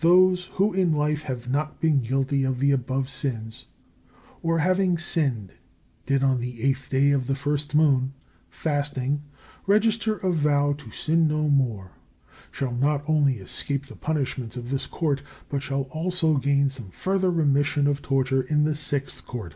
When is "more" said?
11.48-11.92